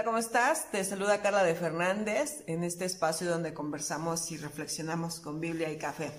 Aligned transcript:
Hola, 0.00 0.06
¿cómo 0.06 0.18
estás? 0.18 0.70
Te 0.70 0.82
saluda 0.82 1.20
Carla 1.20 1.42
de 1.42 1.54
Fernández 1.54 2.42
en 2.46 2.64
este 2.64 2.86
espacio 2.86 3.28
donde 3.28 3.52
conversamos 3.52 4.32
y 4.32 4.38
reflexionamos 4.38 5.20
con 5.20 5.40
Biblia 5.40 5.70
y 5.70 5.76
café. 5.76 6.10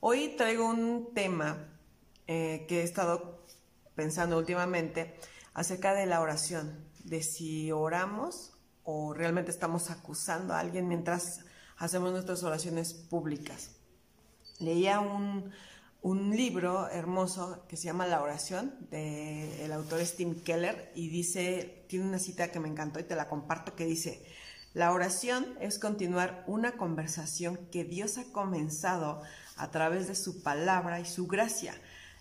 Hoy 0.00 0.34
traigo 0.36 0.66
un 0.66 1.14
tema 1.14 1.78
eh, 2.26 2.66
que 2.68 2.80
he 2.80 2.82
estado 2.82 3.46
pensando 3.94 4.36
últimamente 4.36 5.14
acerca 5.54 5.94
de 5.94 6.06
la 6.06 6.20
oración, 6.20 6.84
de 7.04 7.22
si 7.22 7.70
oramos 7.70 8.52
o 8.82 9.14
realmente 9.14 9.52
estamos 9.52 9.88
acusando 9.90 10.52
a 10.52 10.58
alguien 10.58 10.88
mientras 10.88 11.44
hacemos 11.76 12.10
nuestras 12.10 12.42
oraciones 12.42 12.94
públicas. 12.94 13.76
Leía 14.58 14.98
un, 14.98 15.52
un 16.02 16.36
libro 16.36 16.88
hermoso 16.88 17.64
que 17.68 17.76
se 17.76 17.84
llama 17.84 18.08
La 18.08 18.22
oración, 18.22 18.74
del 18.90 19.72
autor 19.72 20.00
es 20.00 20.16
Tim 20.16 20.34
Keller, 20.42 20.90
y 20.96 21.08
dice, 21.08 21.84
tiene 21.88 22.06
una 22.06 22.18
cita 22.18 22.50
que 22.50 22.58
me 22.58 22.68
encantó 22.68 22.98
y 22.98 23.04
te 23.04 23.14
la 23.14 23.28
comparto, 23.28 23.76
que 23.76 23.86
dice, 23.86 24.26
la 24.74 24.92
oración 24.92 25.56
es 25.60 25.78
continuar 25.78 26.44
una 26.48 26.72
conversación 26.72 27.56
que 27.70 27.84
Dios 27.84 28.18
ha 28.18 28.24
comenzado 28.32 29.22
a 29.56 29.70
través 29.70 30.08
de 30.08 30.16
su 30.16 30.42
palabra 30.42 30.98
y 30.98 31.04
su 31.04 31.28
gracia, 31.28 31.74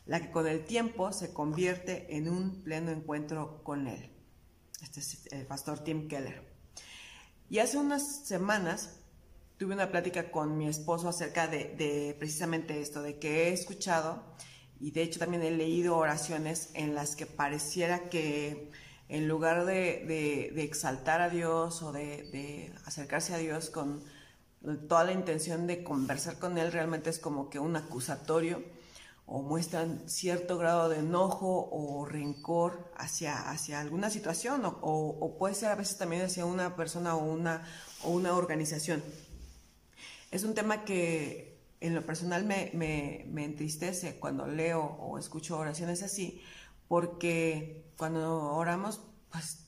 la 0.05 0.19
que 0.19 0.31
con 0.31 0.47
el 0.47 0.63
tiempo 0.63 1.11
se 1.11 1.33
convierte 1.33 2.15
en 2.15 2.29
un 2.29 2.61
pleno 2.63 2.91
encuentro 2.91 3.63
con 3.63 3.87
Él. 3.87 4.11
Este 4.83 4.99
es 4.99 5.25
el 5.31 5.47
pastor 5.47 5.79
Tim 5.79 6.07
Keller. 6.07 6.43
Y 7.49 7.59
hace 7.59 7.77
unas 7.77 8.27
semanas 8.27 9.00
tuve 9.61 9.75
una 9.75 9.91
plática 9.91 10.31
con 10.31 10.57
mi 10.57 10.67
esposo 10.67 11.07
acerca 11.07 11.47
de, 11.47 12.15
precisamente 12.17 12.81
esto, 12.81 13.03
de 13.03 13.19
que 13.19 13.43
he 13.43 13.53
escuchado 13.53 14.23
y 14.79 14.89
de 14.89 15.03
hecho 15.03 15.19
también 15.19 15.43
he 15.43 15.51
leído 15.51 15.97
oraciones 15.97 16.71
en 16.73 16.95
las 16.95 17.15
que 17.15 17.27
pareciera 17.27 18.09
que 18.09 18.71
en 19.07 19.27
lugar 19.27 19.65
de, 19.65 20.51
exaltar 20.63 21.21
a 21.21 21.29
Dios 21.29 21.83
o 21.83 21.91
de, 21.91 22.73
acercarse 22.85 23.35
a 23.35 23.37
Dios 23.37 23.69
con 23.69 24.03
toda 24.89 25.03
la 25.03 25.11
intención 25.11 25.67
de 25.67 25.83
conversar 25.83 26.39
con 26.39 26.57
Él, 26.57 26.71
realmente 26.71 27.11
es 27.11 27.19
como 27.19 27.51
que 27.51 27.59
un 27.59 27.75
acusatorio 27.75 28.63
o 29.27 29.43
muestran 29.43 30.09
cierto 30.09 30.57
grado 30.57 30.89
de 30.89 30.97
enojo 30.97 31.69
o 31.71 32.03
rencor 32.05 32.91
hacia, 32.97 33.51
hacia 33.51 33.79
alguna 33.79 34.09
situación 34.09 34.65
o, 34.65 34.71
o, 34.81 35.37
puede 35.37 35.53
ser 35.53 35.69
a 35.69 35.75
veces 35.75 35.99
también 35.99 36.23
hacia 36.23 36.45
una 36.45 36.75
persona 36.75 37.15
o 37.15 37.23
una, 37.23 37.63
o 38.01 38.09
una 38.09 38.33
organización. 38.33 39.03
Es 40.31 40.45
un 40.45 40.55
tema 40.55 40.85
que 40.85 41.59
en 41.81 41.93
lo 41.93 42.05
personal 42.05 42.45
me, 42.45 42.71
me, 42.73 43.43
entristece 43.43 44.17
cuando 44.17 44.47
leo 44.47 44.81
o 44.81 45.17
escucho 45.17 45.57
oraciones 45.57 46.03
así, 46.03 46.41
porque 46.87 47.91
cuando 47.97 48.53
oramos, 48.53 49.01
pues 49.29 49.67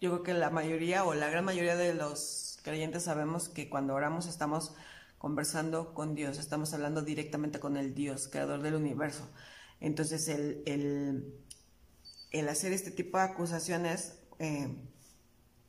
yo 0.00 0.10
creo 0.10 0.22
que 0.22 0.34
la 0.34 0.50
mayoría 0.50 1.04
o 1.04 1.14
la 1.14 1.30
gran 1.30 1.44
mayoría 1.44 1.76
de 1.76 1.94
los 1.94 2.58
creyentes 2.62 3.04
sabemos 3.04 3.48
que 3.48 3.70
cuando 3.70 3.94
oramos 3.94 4.26
estamos 4.26 4.74
conversando 5.16 5.94
con 5.94 6.14
Dios, 6.14 6.38
estamos 6.38 6.74
hablando 6.74 7.02
directamente 7.02 7.58
con 7.58 7.76
el 7.76 7.94
Dios, 7.94 8.28
creador 8.28 8.60
del 8.60 8.74
universo. 8.74 9.30
Entonces, 9.80 10.28
el, 10.28 10.62
el, 10.66 11.34
el 12.32 12.48
hacer 12.48 12.72
este 12.72 12.90
tipo 12.90 13.18
de 13.18 13.24
acusaciones, 13.24 14.18
eh, 14.40 14.76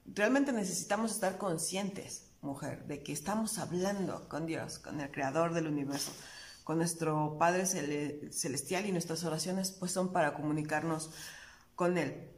realmente 0.05 0.51
necesitamos 0.51 1.11
estar 1.11 1.37
conscientes 1.37 2.22
mujer, 2.43 2.85
de 2.85 3.01
que 3.01 3.13
estamos 3.13 3.57
hablando 3.57 4.27
con 4.29 4.45
Dios, 4.45 4.77
con 4.77 4.99
el 4.99 5.09
Creador 5.11 5.53
del 5.53 5.67
universo, 5.67 6.11
con 6.63 6.77
nuestro 6.77 7.37
Padre 7.39 7.65
Celestial 7.65 8.85
y 8.85 8.91
nuestras 8.91 9.23
oraciones 9.23 9.71
pues 9.71 9.91
son 9.91 10.11
para 10.11 10.33
comunicarnos 10.33 11.11
con 11.75 11.97
Él. 11.97 12.29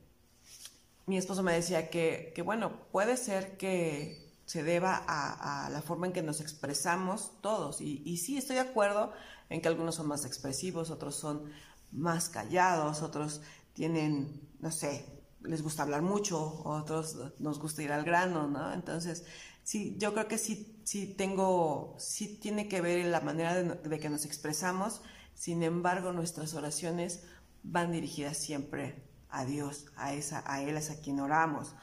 Mi 1.08 1.18
esposo 1.18 1.44
me 1.44 1.54
decía 1.54 1.90
que, 1.90 2.34
bueno, 2.46 2.88
puede 2.92 3.18
ser 3.18 3.58
que 3.58 4.34
se 4.46 4.64
deba 4.64 5.04
a, 5.08 5.70
la 5.70 5.82
forma 5.82 6.08
en 6.08 6.14
que 6.14 6.22
nos 6.24 6.40
expresamos 6.40 7.34
todos. 7.42 7.82
Y, 7.82 8.02
y 8.06 8.18
sí, 8.18 8.38
estoy 8.38 8.56
de 8.56 8.62
acuerdo 8.62 9.12
en 9.50 9.62
que 9.62 9.68
algunos 9.68 9.96
son 9.96 10.08
más 10.08 10.26
expresivos, 10.26 10.90
otros 10.90 11.16
son 11.16 11.52
más 11.92 12.30
callados, 12.30 13.02
otros 13.02 13.42
tienen, 13.74 14.42
no 14.60 14.72
sé, 14.72 15.06
les 15.48 15.62
gusta 15.62 15.84
hablar 15.84 16.02
mucho, 16.02 16.62
otros 16.66 17.18
nos 17.40 17.60
gusta 17.60 17.84
ir 17.84 17.92
al 17.92 18.04
grano, 18.04 18.48
¿no? 18.48 18.74
Entonces, 18.74 19.26
sí, 19.64 19.96
yo 19.98 20.14
creo 20.14 20.28
que 20.28 20.38
sí, 20.38 20.80
sí 20.84 21.08
tengo, 21.08 21.96
sí 21.98 22.40
tiene 22.42 22.68
que 22.68 22.82
ver 22.82 23.00
en 23.00 23.12
la 23.12 23.22
manera 23.22 23.56
de, 23.62 24.00
que 24.00 24.10
nos 24.10 24.26
expresamos, 24.26 25.02
sin 25.34 25.64
embargo 25.64 26.14
nuestras 26.14 26.54
oraciones 26.54 27.24
van 27.64 27.92
dirigidas 27.92 28.38
siempre 28.38 29.04
a 29.30 29.46
Dios, 29.46 29.88
a, 29.96 30.14
esa, 30.14 30.44
a 30.46 30.62
Él 30.62 30.78
a 30.78 31.02
quien 31.02 31.20
oramos. 31.20 31.76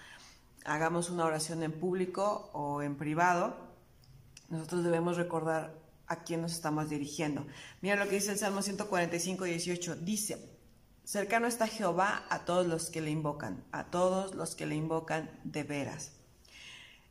Hagamos 0.64 1.10
una 1.10 1.24
oración 1.24 1.62
en 1.62 1.72
público 1.72 2.50
o 2.52 2.82
en 2.82 2.96
privado, 2.96 3.56
nosotros 4.48 4.84
debemos 4.84 5.16
recordar 5.16 5.82
a 6.06 6.22
quién 6.22 6.42
nos 6.42 6.52
estamos 6.52 6.90
dirigiendo. 6.90 7.46
Mira 7.80 7.96
lo 7.96 8.08
que 8.08 8.16
dice 8.16 8.32
el 8.32 8.38
Salmo 8.38 8.62
145, 8.62 9.44
18. 9.44 9.96
Dice, 9.96 10.52
cercano 11.04 11.46
está 11.46 11.66
Jehová 11.66 12.24
a 12.30 12.44
todos 12.44 12.66
los 12.66 12.90
que 12.90 13.00
le 13.00 13.10
invocan, 13.10 13.64
a 13.72 13.90
todos 13.90 14.34
los 14.34 14.54
que 14.54 14.66
le 14.66 14.76
invocan 14.76 15.30
de 15.44 15.62
veras. 15.64 16.12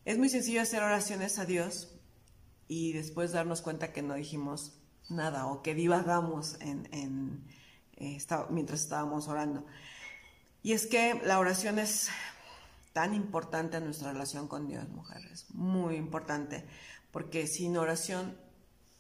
Es 0.06 0.18
muy 0.18 0.30
sencillo 0.30 0.62
hacer 0.62 0.82
oraciones 0.82 1.38
a 1.38 1.46
Dios 1.46 1.90
y 2.68 2.94
después 2.94 3.32
darnos 3.32 3.62
cuenta 3.62 3.92
que 3.94 4.02
no 4.02 4.16
dijimos 4.16 4.74
nada 5.10 5.46
o 5.48 5.62
que 5.62 5.76
divagamos 5.76 6.58
en, 6.62 7.46
eh, 7.98 8.18
mientras 8.50 8.82
estábamos 8.82 9.28
orando. 9.28 9.66
Y 10.64 10.74
es 10.74 10.88
que 10.88 11.20
la 11.24 11.40
oración 11.40 11.80
es 11.80 12.10
tan 12.94 13.14
importante 13.14 13.78
en 13.78 13.86
nuestra 13.86 14.12
relación 14.12 14.48
con 14.48 14.68
Dios, 14.68 14.88
mujeres, 14.90 15.46
muy 15.54 15.96
importante, 15.96 16.66
porque 17.12 17.48
sin 17.48 17.78
oración 17.78 18.38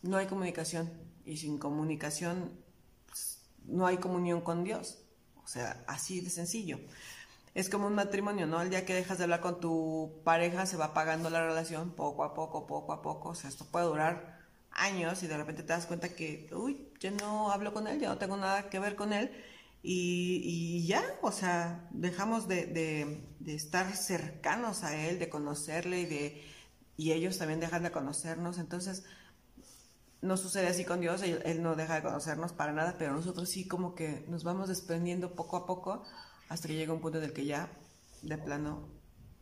no 0.01 0.17
hay 0.17 0.27
comunicación 0.27 0.91
y 1.25 1.37
sin 1.37 1.57
comunicación 1.57 2.51
no 3.65 3.87
hay 3.87 3.97
comunión 3.97 4.41
con 4.41 4.63
Dios. 4.63 4.99
O 5.43 5.47
sea, 5.47 5.83
así 5.87 6.21
de 6.21 6.29
sencillo 6.29 6.79
es 7.53 7.69
como 7.69 7.87
un 7.87 7.95
matrimonio, 7.95 8.47
¿no? 8.47 8.61
El 8.61 8.69
día 8.69 8.85
que 8.85 8.93
dejas 8.93 9.17
de 9.17 9.25
hablar 9.25 9.41
con 9.41 9.59
tu 9.59 10.21
pareja 10.23 10.65
se 10.65 10.77
va 10.77 10.85
apagando 10.85 11.29
la 11.29 11.45
relación 11.45 11.91
poco 11.91 12.23
a 12.23 12.33
poco, 12.33 12.65
poco 12.65 12.93
a 12.93 13.01
poco. 13.01 13.29
O 13.29 13.35
sea, 13.35 13.49
esto 13.49 13.65
puede 13.65 13.85
durar 13.85 14.39
años 14.71 15.21
y 15.23 15.27
de 15.27 15.37
repente 15.37 15.63
te 15.63 15.73
das 15.73 15.85
cuenta 15.85 16.09
que, 16.09 16.49
uy, 16.53 16.87
yo 16.99 17.11
no 17.11 17.51
hablo 17.51 17.73
con 17.73 17.87
él, 17.87 17.99
ya 17.99 18.09
no 18.09 18.17
tengo 18.17 18.37
nada 18.37 18.69
que 18.69 18.79
ver 18.79 18.95
con 18.95 19.11
él. 19.13 19.31
Y, 19.83 20.85
ya, 20.87 21.03
o 21.21 21.31
sea, 21.31 21.87
dejamos 21.91 22.47
de, 22.47 23.23
estar 23.47 23.95
cercanos 23.95 24.83
a 24.83 24.95
él, 24.95 25.19
de 25.19 25.29
conocerle 25.29 26.01
y 26.01 26.05
de 26.05 26.43
y 26.97 27.13
ellos 27.13 27.39
también 27.39 27.59
dejan 27.59 27.83
de 27.83 27.91
conocernos. 27.91 28.59
Entonces, 28.59 29.03
no 30.21 30.37
sucede 30.37 30.67
así 30.67 30.85
con 30.85 31.01
Dios, 31.01 31.21
él, 31.23 31.63
no 31.63 31.75
deja 31.75 31.95
de 31.95 32.03
conocernos 32.03 32.53
para 32.53 32.71
nada, 32.71 32.95
pero 32.97 33.13
nosotros 33.13 33.49
sí 33.49 33.67
como 33.67 33.95
que 33.95 34.23
nos 34.27 34.43
vamos 34.43 34.69
desprendiendo 34.69 35.33
poco 35.33 35.57
a 35.57 35.65
poco 35.65 36.03
hasta 36.47 36.67
que 36.67 36.75
llega 36.75 36.93
un 36.93 37.01
punto 37.01 37.17
en 37.17 37.23
el 37.25 37.33
que 37.33 37.45
ya, 37.45 37.71
de 38.21 38.37
plano, 38.37 38.87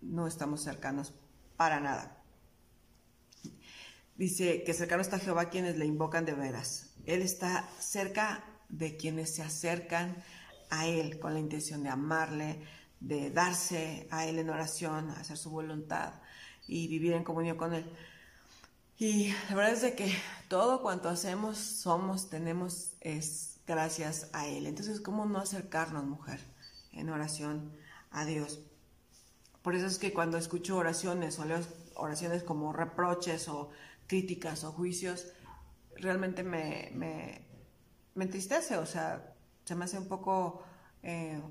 no 0.01 0.28
estamos 0.28 0.63
cercanos 0.63 1.13
para 1.57 1.79
nada. 1.79 2.23
Dice 4.16 4.63
que 4.63 4.73
cercano 4.73 5.01
está 5.01 5.19
Jehová 5.19 5.50
quienes 5.50 5.78
le 5.78 5.85
invocan 5.85 6.25
de 6.25 6.34
veras. 6.34 6.94
Él 7.06 7.22
está 7.22 7.69
cerca 7.79 8.44
de 8.69 8.95
quienes 8.95 9.34
se 9.35 9.41
acercan 9.41 10.23
a 10.69 10.88
Él 10.88 11.19
con 11.19 11.34
la 11.34 11.39
intención 11.39 11.84
de 11.84 11.89
amarle, 11.89 12.62
de 13.00 13.31
darse 13.31 14.07
a 14.12 14.25
Él 14.25 14.39
en 14.39 14.50
oración, 14.50 15.09
hacer 15.12 15.38
su 15.38 15.50
voluntad 15.50 16.13
y 16.68 16.88
vivir 16.88 17.13
en 17.13 17.24
comunión 17.24 17.57
con 17.57 17.74
Él. 17.74 17.86
Y 19.00 19.34
la 19.50 19.56
verdad 19.56 19.74
es 19.74 19.81
de 19.81 19.96
que 19.96 20.13
todo 20.48 20.84
cuanto 20.84 21.10
hacemos, 21.10 21.57
somos, 21.57 22.30
tenemos, 22.30 22.94
es 23.01 23.60
gracias 23.66 24.30
a 24.34 24.46
Él. 24.46 24.68
Entonces, 24.68 25.01
¿cómo 25.01 25.25
no 25.25 25.40
acercarnos, 25.40 26.04
mujer? 26.04 26.40
en 26.94 27.10
oración 27.10 27.72
a 28.12 28.25
Dios. 28.25 28.62
Por 29.62 29.75
eso 29.75 29.86
es 29.88 29.98
que 30.00 30.13
cuando 30.13 30.38
escucho 30.38 30.78
oraciones 30.78 31.40
o 31.40 31.46
leo 31.46 31.60
oraciones 31.96 32.44
como 32.44 32.72
reproches 32.72 33.50
o 33.50 33.69
críticas 34.07 34.63
o 34.63 34.72
juicios, 34.72 35.28
realmente 35.96 36.44
me, 36.44 36.92
me, 36.94 37.46
entristece, 38.16 38.78
o 38.78 38.86
sea, 38.86 39.36
se 39.66 39.75
me 39.75 39.86
hace 39.86 39.98
un 39.98 40.07
poco, 40.07 40.63
eh, 41.04 41.42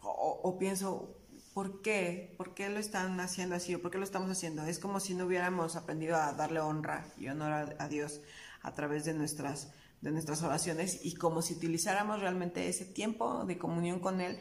o, 0.00 0.58
pienso, 0.58 1.16
¿por 1.54 1.80
qué? 1.80 2.34
¿Por 2.36 2.52
qué 2.52 2.68
lo 2.68 2.78
están 2.78 3.18
haciendo 3.20 3.54
así? 3.54 3.74
¿O 3.74 3.80
por 3.80 3.90
qué 3.90 3.98
lo 3.98 4.04
estamos 4.04 4.30
haciendo? 4.30 4.64
Es 4.64 4.78
como 4.78 5.00
si 5.00 5.14
no 5.14 5.24
hubiéramos 5.24 5.76
aprendido 5.76 6.16
a 6.16 6.32
darle 6.32 6.60
honra 6.60 7.06
y 7.16 7.28
honor 7.28 7.76
a 7.78 7.88
Dios 7.88 8.20
a 8.60 8.72
través 8.74 9.04
de 9.04 9.14
nuestras 9.14 9.72
de 10.04 10.10
nuestras 10.10 10.42
oraciones 10.42 11.00
y 11.02 11.14
como 11.14 11.40
si 11.40 11.54
utilizáramos 11.54 12.20
realmente 12.20 12.68
ese 12.68 12.84
tiempo 12.84 13.46
de 13.46 13.56
comunión 13.56 14.00
con 14.00 14.20
Él 14.20 14.38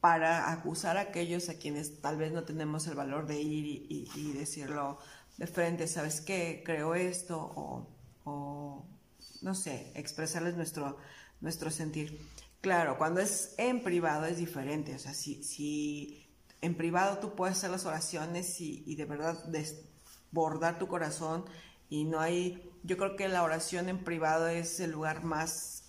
para 0.00 0.52
acusar 0.52 0.98
a 0.98 1.00
aquellos 1.00 1.48
a 1.48 1.54
quienes 1.54 2.02
tal 2.02 2.18
vez 2.18 2.30
no 2.30 2.44
tenemos 2.44 2.86
el 2.86 2.94
valor 2.94 3.26
de 3.26 3.40
ir 3.40 3.86
y, 3.88 4.32
decirlo 4.32 4.98
de 5.38 5.46
frente, 5.46 5.88
¿sabes 5.88 6.20
qué? 6.20 6.62
Creo 6.64 6.94
esto 6.94 7.38
o, 8.24 8.84
no 9.40 9.54
sé, 9.54 9.90
expresarles 9.94 10.56
nuestro, 10.56 10.98
nuestro 11.40 11.70
sentir. 11.70 12.20
Claro, 12.60 12.98
cuando 12.98 13.20
es 13.20 13.54
en 13.56 13.82
privado 13.82 14.26
es 14.26 14.36
diferente, 14.36 14.94
o 14.94 14.98
sea, 14.98 15.14
si, 15.14 15.42
si 15.42 16.27
en 16.60 16.76
privado 16.76 17.18
tú 17.18 17.34
puedes 17.34 17.56
hacer 17.56 17.70
las 17.70 17.86
oraciones 17.86 18.60
y, 18.60 18.94
de 18.94 19.04
verdad 19.04 19.44
desbordar 19.46 20.78
tu 20.78 20.88
corazón 20.88 21.44
y 21.88 22.04
no 22.04 22.20
hay, 22.20 22.70
yo 22.82 22.96
creo 22.96 23.16
que 23.16 23.28
la 23.28 23.42
oración 23.42 23.88
en 23.88 24.04
privado 24.04 24.48
es 24.48 24.80
el 24.80 24.90
lugar 24.90 25.24
más 25.24 25.84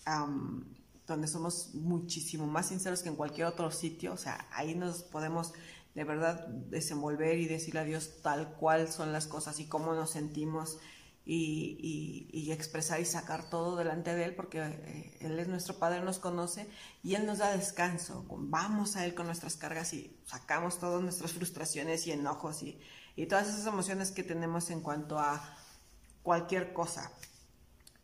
donde 1.07 1.27
somos 1.27 1.73
muchísimo 1.73 2.45
más 2.47 2.67
sinceros 2.67 3.01
que 3.01 3.09
en 3.09 3.15
cualquier 3.15 3.47
otro 3.47 3.71
sitio, 3.71 4.13
o 4.13 4.17
sea, 4.17 4.47
ahí 4.51 4.75
nos 4.75 5.03
podemos 5.03 5.53
de 5.95 6.03
verdad 6.03 6.47
desenvolver 6.47 7.39
y 7.39 7.47
decirle 7.47 7.79
a 7.79 7.83
Dios 7.83 8.21
tal 8.21 8.53
cual 8.53 8.87
son 8.91 9.11
las 9.11 9.27
cosas 9.27 9.59
y 9.59 9.65
cómo 9.65 9.93
nos 9.95 10.11
sentimos 10.11 10.77
y, 11.25 12.51
expresar 12.51 12.99
y 12.99 13.05
sacar 13.05 13.49
todo 13.49 13.75
delante 13.75 14.15
de 14.15 14.25
Él, 14.25 14.35
porque 14.35 14.59
eh, 14.59 15.17
Él 15.21 15.37
es 15.37 15.47
nuestro 15.47 15.75
Padre, 15.75 16.01
nos 16.01 16.17
conoce 16.17 16.67
y 17.03 17.15
Él 17.15 17.25
nos 17.25 17.37
da 17.37 17.55
descanso. 17.55 18.25
Vamos 18.27 18.95
a 18.95 19.05
Él 19.05 19.13
con 19.13 19.27
nuestras 19.27 19.55
cargas 19.55 19.93
y 19.93 20.19
sacamos 20.25 20.79
todas 20.79 21.01
nuestras 21.01 21.33
frustraciones 21.33 22.07
y 22.07 22.11
enojos 22.11 22.63
y, 22.63 22.79
todas 23.27 23.49
esas 23.49 23.67
emociones 23.67 24.11
que 24.11 24.23
tenemos 24.23 24.69
en 24.71 24.79
cuanto 24.79 25.19
a 25.19 25.57
cualquier 26.23 26.73
cosa. 26.73 27.11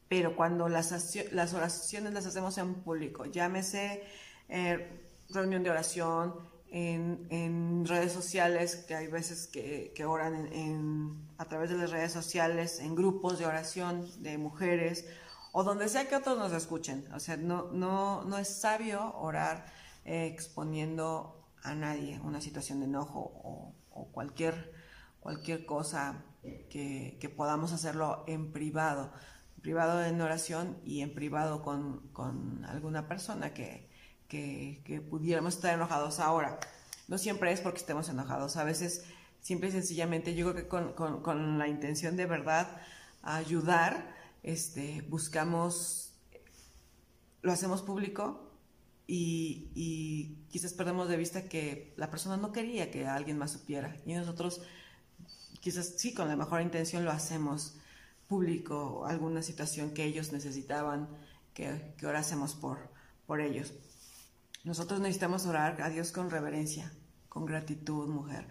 Pero 0.10 0.36
cuando 0.36 0.68
las, 0.68 0.92
las 1.32 1.54
oraciones 1.54 2.14
las 2.14 2.26
hacemos 2.26 2.58
en 2.58 2.76
público, 2.76 3.26
llámese 3.26 4.04
eh, 4.50 5.02
reunión 5.30 5.64
de 5.64 5.72
oración, 5.72 6.36
en, 6.76 7.86
redes 7.86 8.12
sociales, 8.12 8.76
que 8.88 8.96
hay 8.96 9.08
veces 9.08 9.48
que, 9.48 10.06
oran 10.06 10.52
en, 10.52 11.28
a 11.38 11.46
través 11.46 11.70
de 11.70 11.78
las 11.78 11.92
redes 11.92 12.12
sociales, 12.12 12.80
en 12.80 12.96
grupos 12.96 13.40
de 13.40 13.46
oración 13.46 14.06
de 14.22 14.38
mujeres, 14.38 15.06
o 15.54 15.64
donde 15.64 15.88
sea 15.88 16.10
que 16.10 16.18
otros 16.18 16.38
nos 16.38 16.52
escuchen. 16.52 17.08
O 17.14 17.20
sea, 17.20 17.38
no, 17.38 17.72
no, 17.72 18.26
no 18.26 18.38
es 18.38 18.50
sabio 18.50 19.16
orar 19.16 19.66
eh, 20.04 20.28
exponiendo 20.28 21.48
a 21.64 21.74
nadie 21.76 22.20
una 22.24 22.42
situación 22.42 22.82
de 22.82 22.88
enojo 22.88 23.74
o, 23.90 24.08
cualquier, 24.12 24.74
cualquier 25.22 25.66
cosa 25.66 26.26
que, 26.70 27.18
que, 27.22 27.30
podamos 27.30 27.72
hacerlo 27.72 28.26
en 28.28 28.52
privado, 28.52 29.14
privado 29.62 30.04
en 30.04 30.20
oración 30.20 30.78
y 30.84 31.02
en 31.02 31.14
privado 31.16 31.64
con, 31.64 32.10
con 32.10 32.66
alguna 32.66 33.08
persona 33.08 33.54
que, 33.54 33.90
que, 34.84 35.02
pudiéramos 35.02 35.56
estar 35.56 35.74
enojados 35.74 36.20
ahora. 36.20 36.60
No 37.08 37.18
siempre 37.18 37.52
es 37.52 37.62
porque 37.62 37.80
estemos 37.80 38.10
enojados, 38.10 38.58
a 38.58 38.64
veces 38.64 39.06
simple 39.42 39.70
y 39.70 39.72
sencillamente 39.72 40.34
yo 40.36 40.52
creo 40.52 40.64
que 40.64 41.22
con, 41.22 41.58
la 41.60 41.68
intención 41.68 42.18
de 42.18 42.26
verdad 42.26 42.82
ayudar, 43.22 44.16
este, 44.44 45.04
buscamos, 45.08 46.14
lo 47.42 47.52
hacemos 47.52 47.82
público 47.82 48.52
y, 49.08 49.70
y, 49.76 50.48
quizás 50.50 50.74
perdemos 50.74 51.08
de 51.10 51.18
vista 51.18 51.48
que 51.48 51.94
la 51.96 52.10
persona 52.10 52.38
no 52.38 52.52
quería 52.52 52.90
que 52.90 53.06
alguien 53.06 53.38
más 53.38 53.52
supiera 53.52 53.96
y 54.06 54.14
nosotros 54.14 54.62
quizás 55.60 55.94
sí 55.98 56.14
con 56.14 56.28
la 56.28 56.36
mejor 56.36 56.62
intención 56.62 57.06
lo 57.06 57.12
hacemos 57.12 57.76
público, 58.28 59.06
alguna 59.06 59.44
situación 59.44 59.92
que 59.92 60.06
ellos 60.06 60.32
necesitaban 60.32 61.08
que, 61.54 61.94
que 61.98 62.08
orásemos 62.08 62.56
por, 62.56 62.90
por 63.26 63.42
ellos. 63.42 63.74
Nosotros 64.66 65.00
necesitamos 65.00 65.46
orar 65.46 65.80
a 65.84 65.90
Dios 65.92 66.12
con 66.12 66.32
reverencia, 66.32 66.92
con 67.30 67.46
gratitud, 67.46 68.10
mujer, 68.10 68.48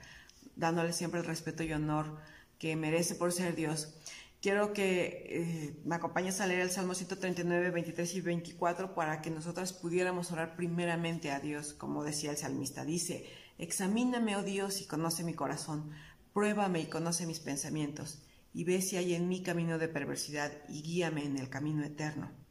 dándole 0.54 0.92
siempre 0.92 1.18
el 1.18 1.26
respeto 1.26 1.64
y 1.64 1.72
honor 1.72 2.18
que 2.56 2.76
merece 2.76 3.16
por 3.16 3.32
ser 3.32 3.56
Dios. 3.56 3.96
Quiero 4.40 4.72
que 4.72 5.26
eh, 5.28 5.80
me 5.84 5.96
acompañes 5.96 6.40
a 6.40 6.46
leer 6.46 6.60
el 6.60 6.70
Salmo 6.70 6.94
139, 6.94 7.70
23 7.70 8.14
y 8.14 8.20
24 8.20 8.94
para 8.94 9.22
que 9.22 9.30
nosotras 9.30 9.72
pudiéramos 9.72 10.30
orar 10.30 10.54
primeramente 10.54 11.32
a 11.32 11.40
Dios, 11.40 11.74
como 11.74 12.04
decía 12.04 12.30
el 12.30 12.36
salmista. 12.36 12.84
Dice, 12.84 13.28
examíname, 13.58 14.36
oh 14.36 14.44
Dios, 14.44 14.80
y 14.82 14.86
conoce 14.86 15.24
mi 15.24 15.34
corazón, 15.34 15.90
pruébame 16.32 16.80
y 16.80 16.86
conoce 16.86 17.26
mis 17.26 17.40
pensamientos, 17.40 18.22
y 18.52 18.62
ve 18.62 18.82
si 18.82 18.96
hay 18.96 19.14
en 19.14 19.28
mí 19.28 19.42
camino 19.42 19.78
de 19.78 19.88
perversidad, 19.88 20.52
y 20.68 20.82
guíame 20.82 21.24
en 21.24 21.38
el 21.38 21.48
camino 21.48 21.82
eterno 21.82 22.43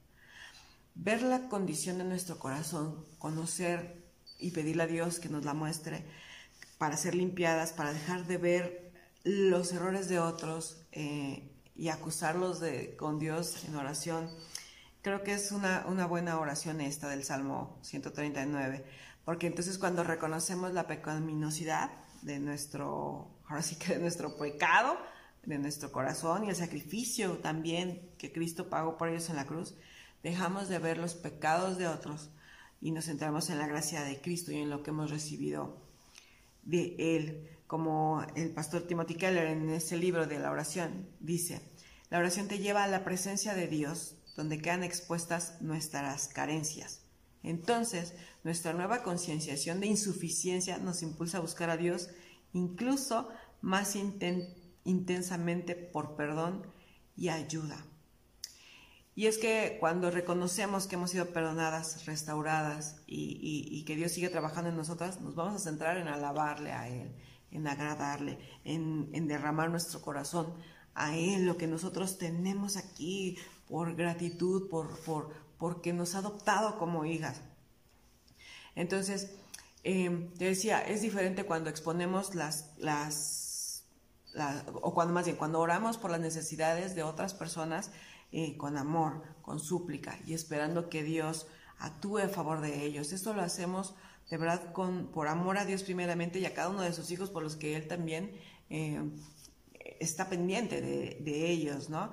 ver 0.96 1.22
la 1.22 1.50
condición 1.50 1.98
de 1.98 2.04
nuestro 2.04 2.40
corazón, 2.40 3.06
conocer 3.18 4.04
y 4.40 4.52
pedirle 4.52 4.84
a 4.84 4.88
Dios 4.88 5.20
que 5.20 5.30
nos 5.30 5.46
la 5.46 5.54
muestre 5.54 6.06
para 6.78 6.98
ser 6.98 7.16
limpiadas, 7.16 7.72
para 7.72 7.94
dejar 7.94 8.26
de 8.26 8.38
ver 8.38 8.94
los 9.24 9.72
errores 9.72 10.10
de 10.10 10.20
otros 10.20 10.86
eh, 10.92 11.50
y 11.76 11.90
acusarlos 11.90 12.60
de, 12.60 12.96
con 12.98 13.20
Dios 13.20 13.64
en 13.66 13.76
oración. 13.76 14.30
Creo 15.02 15.24
que 15.24 15.34
es 15.34 15.52
una, 15.52 15.86
buena 16.08 16.40
oración 16.40 16.82
esta 16.82 17.10
del 17.10 17.24
Salmo 17.24 17.80
139, 17.82 18.86
porque 19.26 19.48
entonces 19.48 19.78
cuando 19.78 20.04
reconocemos 20.04 20.74
la 20.74 20.88
pecaminosidad 20.88 21.92
de 22.22 22.40
nuestro, 22.40 23.30
de 23.88 24.00
nuestro 24.00 24.38
pecado, 24.38 24.98
de 25.46 25.58
nuestro 25.58 25.92
corazón 25.92 26.46
y 26.46 26.50
el 26.50 26.56
sacrificio 26.56 27.38
también 27.40 28.14
que 28.18 28.32
Cristo 28.32 28.70
pagó 28.70 28.98
por 28.98 29.10
ellos 29.10 29.30
en 29.30 29.36
la 29.36 29.46
cruz, 29.46 29.76
dejamos 30.24 30.70
de 30.70 30.80
ver 30.80 30.98
los 30.98 31.14
pecados 31.14 31.78
de 31.78 31.88
otros 31.88 32.32
y 32.82 32.92
nos 32.92 33.06
centramos 33.06 33.50
en 33.50 33.60
la 33.60 33.68
gracia 33.68 34.04
de 34.04 34.20
Cristo 34.22 34.52
y 34.52 34.58
en 34.58 34.70
lo 34.70 34.82
que 34.82 34.90
hemos 34.90 35.12
recibido 35.12 35.78
de 36.64 36.96
Él. 36.98 37.50
Como 37.68 38.26
el 38.36 38.52
pastor 38.52 38.88
Timothy 38.88 39.16
Keller 39.16 39.48
en 39.48 39.70
ese 39.70 39.98
libro 39.98 40.26
de 40.26 40.40
la 40.40 40.52
oración 40.52 41.08
dice, 41.20 41.62
la 42.10 42.20
oración 42.20 42.48
te 42.48 42.60
lleva 42.60 42.84
a 42.84 42.88
la 42.88 43.04
presencia 43.04 43.56
de 43.56 43.68
Dios, 43.68 44.18
donde 44.36 44.62
quedan 44.62 44.84
expuestas 44.84 45.62
nuestras 45.62 46.28
carencias. 46.28 47.02
Entonces, 47.42 48.14
nuestra 48.44 48.74
nueva 48.74 49.04
concienciación 49.04 49.80
de 49.80 49.88
insuficiencia 49.88 50.78
nos 50.78 51.04
impulsa 51.04 51.38
a 51.38 51.42
buscar 51.42 51.70
a 51.70 51.78
Dios 51.78 52.10
incluso 52.54 53.30
más 53.62 53.96
intensamente 54.84 55.76
por 55.76 56.16
perdón 56.16 56.68
y 57.16 57.30
ayuda. 57.30 57.86
Y 59.16 59.28
es 59.28 59.38
que 59.38 59.78
cuando 59.80 60.10
reconocemos 60.10 60.88
que 60.88 60.96
hemos 60.96 61.12
sido 61.12 61.28
perdonadas, 61.28 62.06
restauradas 62.06 62.98
y, 63.06 63.84
que 63.86 63.96
Dios 63.96 64.12
sigue 64.12 64.30
trabajando 64.30 64.70
en 64.70 64.78
nosotras, 64.78 65.22
nos 65.22 65.36
vamos 65.36 65.56
a 65.56 65.64
centrar 65.64 65.98
en 65.98 66.08
alabarle 66.08 66.72
a 66.72 66.90
Él, 66.90 67.14
en 67.52 67.68
agradarle, 67.68 68.40
en, 68.64 69.28
derramar 69.28 69.70
nuestro 69.70 70.02
corazón 70.02 70.54
a 70.96 71.16
Él, 71.16 71.46
lo 71.46 71.58
que 71.58 71.68
nosotros 71.68 72.18
tenemos 72.18 72.76
aquí 72.76 73.38
por 73.68 73.96
gratitud, 73.96 74.68
por, 74.70 74.98
por, 75.02 75.32
porque 75.60 75.94
nos 75.94 76.16
ha 76.16 76.20
adoptado 76.20 76.80
como 76.80 77.06
hijas. 77.06 77.42
Entonces, 78.76 79.36
eh, 79.84 80.32
te 80.40 80.46
decía, 80.46 80.82
es 80.82 81.04
diferente 81.04 81.46
cuando 81.46 81.70
exponemos 81.70 82.34
las, 82.34 82.72
las, 82.78 83.86
o 84.82 84.94
cuando 84.96 85.14
más 85.14 85.26
bien, 85.26 85.38
cuando 85.38 85.60
oramos 85.60 86.00
por 86.00 86.10
las 86.10 86.20
necesidades 86.20 86.96
de 86.96 87.04
otras 87.04 87.36
personas, 87.36 87.92
eh, 88.36 88.58
con 88.58 88.78
amor, 88.78 89.22
con 89.44 89.60
súplica 89.60 90.18
y 90.26 90.34
esperando 90.34 90.90
que 90.90 91.04
Dios 91.04 91.46
actúe 91.78 92.18
a 92.18 92.30
favor 92.30 92.62
de 92.62 92.84
ellos. 92.84 93.14
Esto 93.14 93.34
lo 93.36 93.44
hacemos 93.44 93.94
de 94.32 94.38
verdad 94.38 94.74
con, 94.74 95.12
por 95.12 95.28
amor 95.28 95.60
a 95.60 95.66
Dios 95.66 95.84
primeramente 95.84 96.40
y 96.40 96.46
a 96.46 96.56
cada 96.56 96.70
uno 96.70 96.82
de 96.82 96.94
sus 96.94 97.12
hijos 97.12 97.30
por 97.30 97.44
los 97.44 97.56
que 97.56 97.76
Él 97.76 97.88
también 97.88 98.32
eh, 98.72 99.00
está 100.00 100.30
pendiente 100.30 100.82
de, 100.82 101.52
ellos, 101.52 101.92
¿no? 101.92 102.12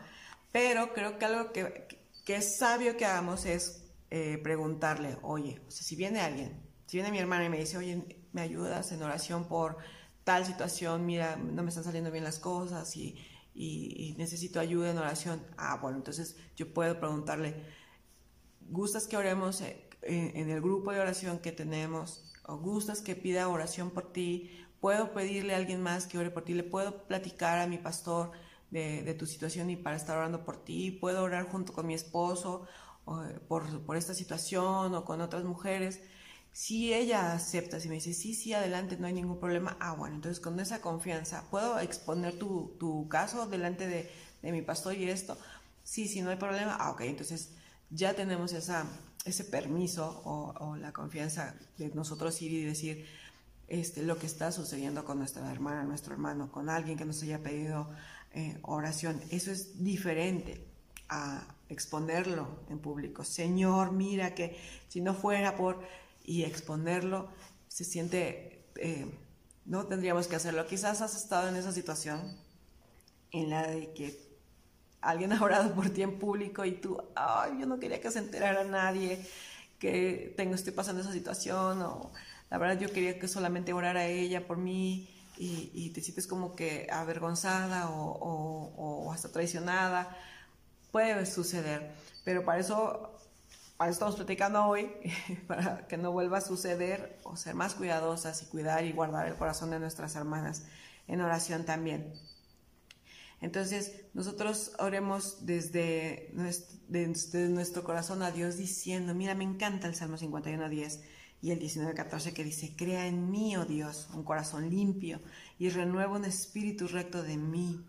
Pero 0.52 0.92
creo 0.92 1.18
que 1.18 1.24
algo 1.24 1.52
que, 1.52 1.86
es 2.26 2.58
sabio 2.58 2.98
que 2.98 3.06
hagamos 3.06 3.46
es 3.46 3.82
eh, 4.10 4.38
preguntarle, 4.42 5.16
oye, 5.22 5.62
o 5.66 5.70
sea, 5.70 5.82
si 5.82 5.96
viene 5.96 6.20
alguien, 6.20 6.52
si 6.84 6.98
viene 6.98 7.10
mi 7.10 7.18
hermana 7.18 7.46
y 7.46 7.48
me 7.48 7.58
dice, 7.58 7.78
oye, 7.78 8.04
me 8.32 8.42
ayudas 8.42 8.92
en 8.92 9.02
oración 9.02 9.48
por 9.48 9.78
tal 10.22 10.44
situación, 10.44 11.06
mira, 11.06 11.36
no 11.36 11.62
me 11.62 11.70
están 11.70 11.84
saliendo 11.84 12.10
bien 12.10 12.24
las 12.24 12.38
cosas 12.38 12.94
y 12.96 13.16
y, 13.54 14.14
necesito 14.18 14.60
ayuda 14.60 14.90
en 14.90 14.98
oración, 14.98 15.42
ah, 15.56 15.78
bueno, 15.80 15.98
entonces 15.98 16.36
yo 16.56 16.72
puedo 16.72 16.98
preguntarle, 16.98 17.64
¿gustas 18.68 19.06
que 19.06 19.16
oremos 19.16 19.60
en, 20.02 20.50
el 20.50 20.60
grupo 20.60 20.92
de 20.92 21.00
oración 21.00 21.38
que 21.38 21.52
tenemos? 21.52 22.32
¿O 22.46 22.58
gustas 22.58 23.02
que 23.02 23.16
pida 23.16 23.48
oración 23.48 23.90
por 23.90 24.12
ti? 24.12 24.50
¿Puedo 24.80 25.12
pedirle 25.12 25.54
a 25.54 25.58
alguien 25.58 25.82
más 25.82 26.06
que 26.06 26.18
ore 26.18 26.30
por 26.30 26.44
ti? 26.44 26.54
¿Le 26.54 26.64
puedo 26.64 27.06
platicar 27.06 27.58
a 27.58 27.66
mi 27.66 27.78
pastor 27.78 28.32
de, 28.70 29.14
tu 29.14 29.26
situación 29.26 29.68
y 29.70 29.76
para 29.76 29.96
estar 29.96 30.16
orando 30.16 30.44
por 30.44 30.56
ti? 30.56 30.90
¿Puedo 30.90 31.22
orar 31.22 31.48
junto 31.48 31.72
con 31.72 31.86
mi 31.86 31.94
esposo 31.94 32.66
por, 33.48 33.82
por 33.82 33.96
esta 33.96 34.14
situación 34.14 34.94
o 34.94 35.04
con 35.04 35.20
otras 35.20 35.44
mujeres? 35.44 36.00
Si 36.52 36.92
ella 36.92 37.32
acepta, 37.32 37.80
si 37.80 37.88
me 37.88 37.94
dice, 37.94 38.12
sí, 38.12 38.34
sí, 38.34 38.52
adelante, 38.52 38.96
no 38.98 39.06
hay 39.06 39.12
ningún 39.12 39.38
problema, 39.38 39.76
ah, 39.80 39.94
bueno, 39.94 40.16
entonces 40.16 40.40
con 40.40 40.58
esa 40.58 40.80
confianza, 40.80 41.44
¿puedo 41.50 41.78
exponer 41.78 42.38
tu, 42.38 42.76
tu 42.78 43.08
caso 43.08 43.46
delante 43.46 43.86
de, 43.86 44.10
de, 44.42 44.52
mi 44.52 44.60
pastor 44.60 44.94
y 44.94 45.08
esto? 45.08 45.38
Sí, 45.84 46.08
sí, 46.08 46.22
no 46.22 46.30
hay 46.30 46.36
problema, 46.36 46.76
ah, 46.78 46.90
ok, 46.90 47.02
entonces 47.02 47.50
ya 47.90 48.14
tenemos 48.14 48.52
esa, 48.52 48.84
ese 49.24 49.44
permiso 49.44 50.22
o, 50.24 50.52
o 50.58 50.76
la 50.76 50.92
confianza 50.92 51.54
de 51.78 51.88
nosotros 51.90 52.42
ir 52.42 52.52
y 52.52 52.64
decir 52.64 53.06
este, 53.70 54.02
lo 54.02 54.18
que 54.18 54.26
está 54.26 54.50
sucediendo 54.50 55.04
con 55.04 55.18
nuestra 55.18 55.50
hermana, 55.50 55.84
nuestro 55.84 56.12
hermano, 56.12 56.50
con 56.50 56.68
alguien 56.68 56.98
que 56.98 57.04
nos 57.04 57.22
haya 57.22 57.38
pedido 57.38 57.88
eh, 58.32 58.58
oración. 58.62 59.20
Eso 59.30 59.52
es 59.52 59.82
diferente 59.82 60.66
a 61.08 61.46
exponerlo 61.68 62.48
en 62.68 62.80
público. 62.80 63.24
Señor, 63.24 63.92
mira 63.92 64.34
que 64.34 64.56
si 64.88 65.00
no 65.00 65.14
fuera 65.14 65.56
por 65.56 65.80
y 66.24 66.44
exponerlo 66.44 67.28
se 67.68 67.84
siente 67.84 68.64
eh, 68.76 69.06
no 69.64 69.86
tendríamos 69.86 70.26
que 70.26 70.36
hacerlo. 70.36 70.66
Quizás 70.66 71.00
has 71.00 71.14
estado 71.14 71.48
en 71.48 71.56
esa 71.56 71.72
situación 71.72 72.36
en 73.30 73.50
la 73.50 73.66
de 73.66 73.92
que 73.92 74.30
alguien 75.00 75.32
ha 75.34 75.42
orado 75.42 75.74
por 75.74 75.90
ti 75.90 76.02
en 76.02 76.18
público 76.18 76.64
y 76.64 76.72
tú, 76.72 77.00
ay, 77.14 77.58
yo 77.60 77.66
no 77.66 77.78
quería 77.78 78.00
que 78.00 78.10
se 78.10 78.18
enterara 78.18 78.64
nadie 78.64 79.24
que 79.78 80.34
tengo, 80.36 80.54
estoy 80.54 80.72
pasando 80.72 81.00
esa 81.00 81.12
situación, 81.12 81.80
o 81.80 82.12
la 82.50 82.58
verdad 82.58 82.78
yo 82.78 82.92
quería 82.92 83.18
que 83.18 83.28
solamente 83.28 83.72
orara 83.72 84.06
ella 84.06 84.46
por 84.46 84.58
mí 84.58 85.08
y, 85.38 85.88
te 85.94 86.02
sientes 86.02 86.26
como 86.26 86.54
que 86.54 86.86
avergonzada 86.92 87.88
o, 87.88 88.12
o, 88.76 89.12
hasta 89.12 89.32
traicionada. 89.32 90.14
Puede 90.92 91.24
suceder, 91.24 91.92
pero 92.24 92.44
para 92.44 92.58
eso 92.58 93.19
estamos 93.88 94.16
platicando 94.16 94.64
hoy, 94.66 94.90
para 95.46 95.86
que 95.86 95.96
no 95.96 96.12
vuelva 96.12 96.38
a 96.38 96.42
suceder 96.42 97.18
o 97.24 97.36
ser 97.36 97.54
más 97.54 97.74
cuidadosas 97.74 98.42
y 98.42 98.46
cuidar 98.46 98.84
y 98.84 98.92
guardar 98.92 99.26
el 99.26 99.36
corazón 99.36 99.70
de 99.70 99.78
nuestras 99.78 100.16
hermanas 100.16 100.64
en 101.08 101.20
oración 101.20 101.64
también. 101.64 102.12
Entonces, 103.40 104.04
nosotros 104.12 104.72
oremos 104.78 105.46
desde 105.46 106.30
nuestro, 106.34 107.40
nuestro 107.48 107.84
corazón 107.84 108.22
a 108.22 108.30
Dios 108.30 108.58
diciendo, 108.58 109.14
mira, 109.14 109.34
me 109.34 109.44
encanta 109.44 109.86
el 109.86 109.94
Salmo 109.94 110.18
51, 110.18 110.68
10 110.68 111.00
y 111.40 111.50
el 111.52 111.58
19, 111.58 111.94
14 111.94 112.34
que 112.34 112.44
dice, 112.44 112.74
crea 112.76 113.06
en 113.06 113.30
mí, 113.30 113.56
oh 113.56 113.64
Dios, 113.64 114.10
un 114.12 114.24
corazón 114.24 114.68
limpio 114.68 115.20
y 115.58 115.70
renueva 115.70 116.16
un 116.16 116.26
espíritu 116.26 116.86
recto 116.86 117.22
de 117.22 117.38
mí. 117.38 117.82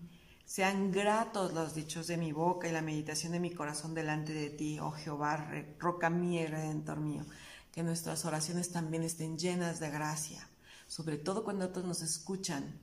Sean 0.52 0.92
gratos 0.92 1.54
los 1.54 1.76
dichos 1.76 2.08
de 2.08 2.18
mi 2.18 2.34
boca 2.34 2.68
y 2.68 2.74
la 2.74 2.82
meditación 2.82 3.32
de 3.32 3.40
mi 3.40 3.52
corazón 3.52 3.94
delante 3.94 4.34
de 4.34 4.50
ti, 4.50 4.80
oh 4.82 4.92
Jehová, 4.92 5.50
roca 5.80 6.10
mía 6.10 6.44
y 6.44 7.00
mío. 7.00 7.26
Que 7.72 7.84
nuestras 7.84 8.26
oraciones 8.26 8.70
también 8.70 9.04
estén 9.04 9.38
llenas 9.38 9.80
de 9.80 9.90
gracia, 9.90 10.46
sobre 10.88 11.18
todo 11.18 11.46
cuando 11.46 11.64
otros 11.64 11.86
nos 11.86 12.02
escuchan 12.02 12.78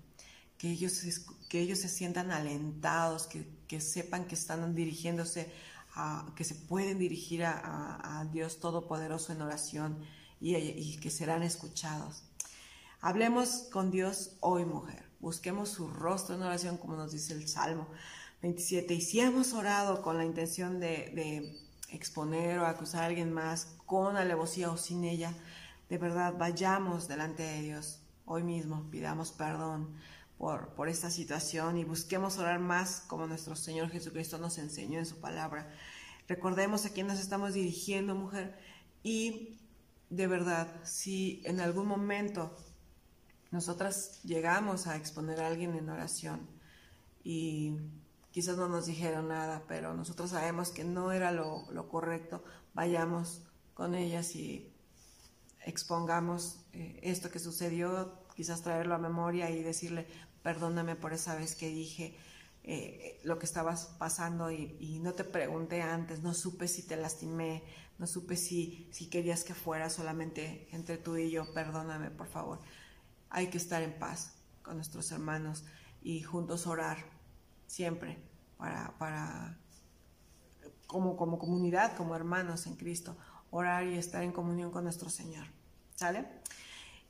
que 0.56 0.70
ellos, 0.70 1.04
que 1.50 1.60
ellos 1.60 1.80
se 1.80 1.90
sientan 1.90 2.30
alentados, 2.30 3.26
que, 3.26 3.80
sepan 3.82 4.25
que 4.25 4.34
están 4.34 4.75
dirigiéndose, 4.75 5.52
a, 5.94 6.32
que 6.37 6.44
se 6.44 6.54
pueden 6.54 6.98
dirigir 6.98 7.44
a, 7.44 8.26
Dios 8.32 8.60
Todopoderoso 8.60 9.34
en 9.34 9.42
oración 9.42 9.98
y, 10.40 10.96
que 11.00 11.10
serán 11.10 11.42
escuchados. 11.42 12.22
Hablemos 13.02 13.68
con 13.70 13.90
Dios 13.90 14.38
hoy, 14.40 14.64
mujer. 14.64 15.07
Busquemos 15.20 15.70
su 15.70 15.88
rostro 15.88 16.37
en 16.37 16.42
oración, 16.42 16.76
como 16.76 16.94
nos 16.94 17.10
dice 17.10 17.32
el 17.34 17.48
Salmo 17.48 17.88
27. 18.42 18.94
Y 18.94 19.00
si 19.00 19.20
hemos 19.20 19.52
orado 19.52 20.00
con 20.02 20.16
la 20.16 20.25
intención 20.25 20.78
de, 20.78 21.56
exponer 21.90 22.58
o 22.58 22.66
acusar 22.66 23.02
a 23.02 23.06
alguien 23.06 23.32
más 23.32 23.75
con 23.87 24.16
alevosía 24.16 24.70
o 24.70 24.76
sin 24.76 25.04
ella, 25.04 25.32
de 25.88 25.98
verdad 25.98 26.34
vayamos 26.37 27.08
delante 27.08 27.42
de 27.42 27.62
Dios 27.62 28.00
hoy 28.26 28.42
mismo, 28.42 28.87
pidamos 28.90 29.32
perdón 29.32 29.96
por, 30.37 30.88
esta 30.88 31.10
situación 31.10 31.78
y 31.78 31.84
busquemos 31.84 32.38
orar 32.38 32.60
más 32.60 33.00
como 33.06 33.26
nuestro 33.26 33.56
Señor 33.56 33.90
Jesucristo 33.90 34.38
nos 34.38 34.58
enseñó 34.58 34.98
en 34.98 35.06
su 35.06 35.16
palabra. 35.16 35.75
Recordemos 36.28 36.84
a 36.84 36.90
quién 36.90 37.06
nos 37.06 37.18
estamos 37.18 37.54
dirigiendo, 37.54 38.14
mujer, 38.14 38.56
y 39.02 39.58
de 40.10 40.26
verdad, 40.26 40.68
si 40.84 41.42
en 41.44 41.60
algún 41.60 41.87
momento 41.87 42.54
nosotras 43.50 44.20
llegamos 44.24 44.86
a 44.86 44.96
exponer 44.96 45.40
a 45.40 45.46
alguien 45.46 45.74
en 45.74 45.88
oración 45.88 46.46
y 47.24 47.76
quizás 48.30 48.56
no 48.56 48.68
nos 48.68 48.86
dijeron 48.86 49.28
nada, 49.28 49.64
pero 49.66 49.94
nosotros 49.94 50.30
sabemos 50.30 50.70
que 50.70 50.84
no 50.84 51.12
era 51.12 51.32
lo, 51.32 51.88
correcto, 51.88 52.44
vayamos 52.74 53.42
con 53.74 53.94
ellas 53.94 54.34
y 54.36 54.72
expongamos 55.64 56.60
eh, 56.72 57.00
esto 57.02 57.30
que 57.30 57.38
sucedió, 57.38 58.12
quizás 58.34 58.62
traerlo 58.62 58.94
a 58.94 58.98
memoria 58.98 59.50
y 59.50 59.62
decirle, 59.62 60.06
perdóname 60.42 60.94
por 60.94 61.12
esa 61.12 61.34
vez 61.34 61.54
que 61.54 61.68
dije 61.68 62.16
eh, 62.64 63.18
lo 63.24 63.38
que 63.38 63.46
estabas 63.46 63.94
pasando 63.98 64.50
y, 64.50 65.00
no 65.02 65.14
te 65.14 65.24
pregunté 65.24 65.80
antes, 65.80 66.22
no 66.22 66.34
supe 66.34 66.68
si 66.68 66.82
te 66.82 66.96
lastimé, 66.96 67.62
no 67.98 68.06
supe 68.06 68.36
si, 68.36 68.88
si 68.92 69.08
querías 69.08 69.42
que 69.42 69.54
fuera 69.54 69.90
solamente 69.90 70.68
entre 70.72 70.98
tú 70.98 71.16
y 71.16 71.30
yo, 71.30 71.52
perdóname 71.54 72.10
por 72.10 72.28
favor. 72.28 72.60
Hay 73.30 73.49
que 73.49 73.58
estar 73.58 73.82
en 73.82 73.99
paz 73.99 74.35
con 74.62 74.76
nuestros 74.76 75.11
hermanos 75.12 75.64
y 76.02 76.23
juntos 76.23 76.66
orar 76.66 76.99
siempre 77.66 78.18
para, 78.56 78.97
para 78.99 79.58
como, 80.87 81.16
como 81.16 81.38
comunidad, 81.38 81.97
como 81.97 82.16
hermanos 82.16 82.66
en 82.66 82.75
Cristo, 82.75 83.16
orar 83.50 83.87
y 83.87 83.97
estar 83.97 84.23
en 84.23 84.32
comunión 84.32 84.70
con 84.70 84.85
nuestro 84.85 85.11
Señor. 85.11 85.47
¿Sale? 85.94 86.26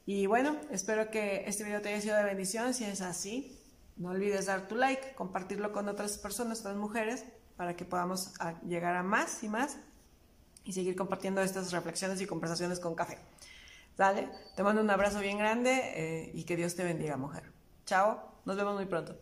Y 0.07 0.27
bueno, 0.27 0.57
espero 0.71 1.11
que 1.11 1.45
este 1.47 1.65
video 1.65 1.83
te 1.83 1.91
haya 1.91 2.01
sido 2.01 2.17
de 2.17 2.25
bendición. 2.25 2.73
Si 2.73 2.85
es 2.85 3.03
así, 3.03 3.59
no 3.97 4.11
olvides 4.11 4.47
dar 4.47 4.67
tu 4.67 4.75
like, 4.75 5.15
compartirlo 5.15 5.73
con 5.73 5.89
otras 5.89 6.17
personas, 6.19 6.61
otras 6.61 6.77
mujeres, 6.77 7.25
para 7.57 7.77
que 7.77 7.85
podamos 7.85 8.33
llegar 8.67 8.97
a 8.97 9.03
más 9.03 9.43
y 9.43 9.49
más 9.49 9.77
y 10.65 10.73
seguir 10.73 10.97
compartiendo 10.97 11.43
estas 11.43 11.73
reflexiones 11.73 12.21
y 12.21 12.27
conversaciones 12.27 12.81
con 12.81 12.95
café. 12.95 13.19
¿Sale? 13.99 14.31
Te 14.55 14.63
mando 14.63 14.81
un 14.81 14.89
abrazo 14.91 15.19
bien 15.19 15.39
grande 15.39 15.73
eh, 15.97 16.31
y 16.33 16.45
que 16.45 16.55
Dios 16.57 16.77
te 16.77 16.85
bendiga, 16.85 17.17
mujer. 17.17 17.53
Chao, 17.85 18.41
nos 18.45 18.57
vemos 18.57 18.77
muy 18.77 18.87
pronto. 18.87 19.19